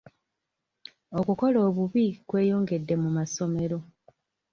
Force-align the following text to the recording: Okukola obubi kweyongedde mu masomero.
Okukola 1.19 1.57
obubi 1.67 2.05
kweyongedde 2.27 2.93
mu 3.03 3.09
masomero. 3.17 3.77